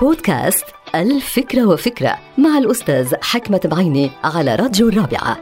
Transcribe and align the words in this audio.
بودكاست 0.00 0.64
الفكرة 0.94 1.66
وفكرة 1.66 2.18
مع 2.38 2.58
الأستاذ 2.58 3.14
حكمة 3.22 3.60
بعيني 3.64 4.10
على 4.24 4.54
راديو 4.54 4.88
الرابعة. 4.88 5.40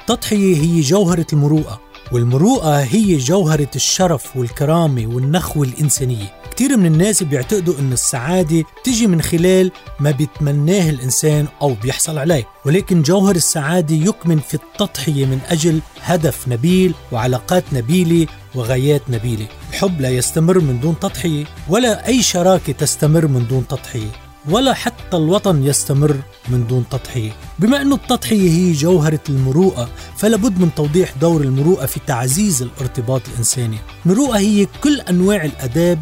التضحية 0.00 0.56
هي 0.56 0.80
جوهرة 0.80 1.26
المروءة 1.32 1.80
والمروءة 2.12 2.80
هي 2.80 3.16
جوهرة 3.16 3.70
الشرف 3.76 4.36
والكرامة 4.36 5.06
والنخوة 5.06 5.66
الإنسانية. 5.66 6.32
كثير 6.50 6.76
من 6.76 6.86
الناس 6.86 7.22
بيعتقدوا 7.22 7.74
أن 7.78 7.92
السعادة 7.92 8.64
تجي 8.84 9.06
من 9.06 9.22
خلال 9.22 9.70
ما 10.00 10.10
بيتمناه 10.10 10.90
الإنسان 10.90 11.46
أو 11.62 11.74
بيحصل 11.74 12.18
عليه. 12.18 12.46
ولكن 12.66 13.02
جوهر 13.02 13.36
السعادة 13.36 13.94
يكمن 13.94 14.38
في 14.38 14.54
التضحية 14.54 15.26
من 15.26 15.38
أجل 15.48 15.80
هدف 16.00 16.48
نبيل 16.48 16.94
وعلاقات 17.12 17.64
نبيلة 17.72 18.26
وغايات 18.54 19.02
نبيلة. 19.08 19.46
الحب 19.80 20.00
لا 20.00 20.08
يستمر 20.08 20.58
من 20.58 20.80
دون 20.80 20.98
تضحية 20.98 21.44
ولا 21.68 22.06
أي 22.06 22.22
شراكة 22.22 22.72
تستمر 22.72 23.26
من 23.26 23.46
دون 23.46 23.66
تضحية 23.66 24.10
ولا 24.48 24.74
حتى 24.74 25.16
الوطن 25.16 25.64
يستمر 25.64 26.16
من 26.48 26.66
دون 26.66 26.84
تضحية. 26.90 27.32
بما 27.58 27.82
أن 27.82 27.92
التضحية 27.92 28.50
هي 28.50 28.72
جوهرة 28.72 29.20
المروءة 29.28 29.88
فلا 30.16 30.36
بد 30.36 30.60
من 30.60 30.74
توضيح 30.76 31.14
دور 31.20 31.40
المروءة 31.40 31.86
في 31.86 32.00
تعزيز 32.06 32.62
الارتباط 32.62 33.22
الإنساني. 33.32 33.78
المروءة 34.06 34.38
هي 34.38 34.66
كل 34.84 35.00
أنواع 35.00 35.44
الأداب 35.44 35.98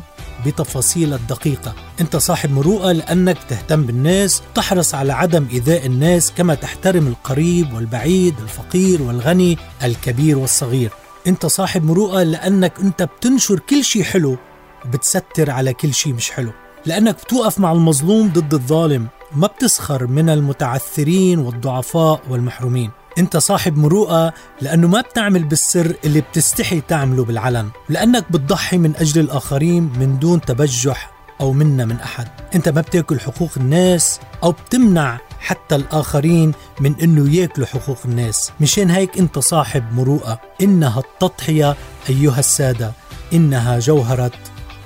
بتفاصيل 0.47 1.15
الدقيقة. 1.15 1.75
أنت 2.01 2.17
صاحب 2.17 2.51
مروءة 2.51 2.93
لأنك 2.93 3.39
تهتم 3.49 3.83
بالناس 3.83 4.43
تحرص 4.55 4.95
على 4.95 5.13
عدم 5.13 5.47
إيذاء 5.53 5.87
الناس 5.87 6.33
كما 6.37 6.55
تحترم 6.55 7.07
القريب 7.07 7.73
والبعيد 7.73 8.35
الفقير 8.43 9.03
والغني 9.03 9.59
الكبير 9.85 10.39
والصغير. 10.39 10.91
أنت 11.27 11.47
صاحب 11.47 11.85
مروءة 11.85 12.23
لأنك 12.23 12.73
أنت 12.81 13.03
بتنشر 13.03 13.59
كل 13.59 13.85
شيء 13.85 14.03
حلو 14.03 14.37
وبتستر 14.85 15.51
على 15.51 15.73
كل 15.73 15.95
شيء 15.95 16.13
مش 16.13 16.31
حلو. 16.31 16.53
لأنك 16.87 17.15
بتوقف 17.15 17.59
مع 17.59 17.73
المظلوم 17.73 18.29
ضد 18.29 18.55
الظالم 18.55 19.07
ما 19.33 19.47
بتسخر 19.47 20.07
من 20.07 20.31
المتعثرين 20.31 21.39
والضعفاء 21.39 22.21
والمحرومين. 22.29 22.91
انت 23.19 23.37
صاحب 23.37 23.77
مروءة 23.77 24.33
لأنه 24.61 24.89
ما 24.89 25.01
بتعمل 25.01 25.45
بالسر 25.45 25.95
اللي 26.05 26.21
بتستحي 26.21 26.81
تعمله 26.81 27.25
بالعلن. 27.25 27.69
لأنك 27.89 28.33
بتضحي 28.33 28.79
من 28.79 28.97
أجل 28.97 29.21
الآخرين 29.21 29.83
من 29.83 30.19
دون 30.19 30.41
تبجح 30.41 31.11
أو 31.41 31.53
منا 31.53 31.85
من 31.85 31.97
أحد. 31.97 32.29
انت 32.55 32.69
ما 32.69 32.81
بتاكل 32.81 33.21
حقوق 33.21 33.51
الناس 33.57 34.21
أو 34.43 34.53
بتمنع 34.53 35.19
حتى 35.41 35.77
الآخرين 35.77 36.53
من 36.81 36.95
أنه 37.03 37.37
يأكلوا 37.37 37.67
حقوق 37.67 37.99
الناس. 38.05 38.53
مشان 38.61 38.91
هيك 38.91 39.19
أنت 39.19 39.39
صاحب 39.39 39.93
مروءة. 39.93 40.41
إنها 40.63 41.01
التضحية 41.01 41.77
أيها 42.09 42.39
السادة. 42.39 42.93
إنها 43.33 43.79
جوهرة 43.79 44.33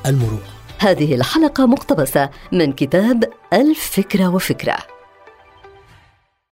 المروءة. 0.06 0.52
هذه 0.78 1.14
الحلقة 1.14 1.66
مقتبسة 1.66 2.30
من 2.52 2.72
كتاب 2.72 3.24
الفكرة 3.52 4.28
وفكرة. 4.28 4.91